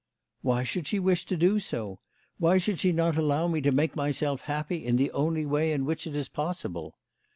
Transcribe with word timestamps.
"Why 0.41 0.63
should 0.63 0.87
she 0.87 0.97
wish 0.97 1.27
to 1.27 1.37
do 1.37 1.59
so? 1.59 1.99
Why 2.39 2.57
should 2.57 2.79
she 2.79 2.91
not 2.91 3.17
allow 3.19 3.47
me 3.47 3.61
to 3.61 3.71
make 3.71 3.95
myself 3.95 4.41
happy 4.41 4.83
in 4.83 4.95
the 4.95 5.11
only 5.11 5.45
way 5.45 5.71
in 5.71 5.85
which 5.85 6.07
it 6.07 6.15
is 6.15 6.27
possible 6.27 6.97